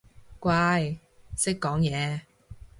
[0.39, 0.97] 乖，
[1.37, 2.21] 識講嘢